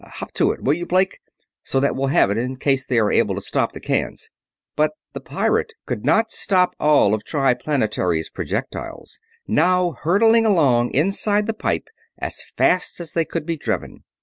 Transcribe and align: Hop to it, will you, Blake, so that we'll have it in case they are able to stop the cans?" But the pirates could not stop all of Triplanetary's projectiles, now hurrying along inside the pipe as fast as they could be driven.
Hop 0.13 0.31
to 0.33 0.51
it, 0.51 0.63
will 0.63 0.73
you, 0.73 0.87
Blake, 0.87 1.19
so 1.61 1.79
that 1.79 1.95
we'll 1.95 2.07
have 2.07 2.31
it 2.31 2.37
in 2.39 2.55
case 2.57 2.83
they 2.83 2.97
are 2.97 3.11
able 3.11 3.35
to 3.35 3.39
stop 3.41 3.71
the 3.73 3.79
cans?" 3.79 4.31
But 4.75 4.93
the 5.13 5.19
pirates 5.19 5.75
could 5.85 6.03
not 6.03 6.31
stop 6.31 6.75
all 6.79 7.13
of 7.13 7.23
Triplanetary's 7.23 8.31
projectiles, 8.31 9.19
now 9.47 9.91
hurrying 10.01 10.43
along 10.47 10.89
inside 10.95 11.45
the 11.45 11.53
pipe 11.53 11.87
as 12.17 12.41
fast 12.57 12.99
as 12.99 13.13
they 13.13 13.25
could 13.25 13.45
be 13.45 13.57
driven. 13.57 14.03